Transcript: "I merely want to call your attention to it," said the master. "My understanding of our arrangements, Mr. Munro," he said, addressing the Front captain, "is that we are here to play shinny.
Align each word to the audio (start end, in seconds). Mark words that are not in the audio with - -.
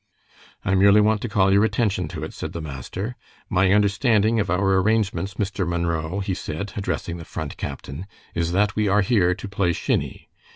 "I 0.65 0.73
merely 0.73 0.99
want 0.99 1.21
to 1.21 1.29
call 1.29 1.53
your 1.53 1.63
attention 1.63 2.07
to 2.07 2.23
it," 2.23 2.33
said 2.33 2.53
the 2.53 2.59
master. 2.61 3.15
"My 3.51 3.71
understanding 3.71 4.39
of 4.39 4.49
our 4.49 4.77
arrangements, 4.81 5.35
Mr. 5.35 5.67
Munro," 5.67 6.21
he 6.21 6.33
said, 6.33 6.73
addressing 6.75 7.17
the 7.17 7.23
Front 7.23 7.55
captain, 7.55 8.07
"is 8.33 8.51
that 8.51 8.75
we 8.75 8.87
are 8.87 9.01
here 9.01 9.35
to 9.35 9.47
play 9.47 9.73
shinny. 9.73 10.27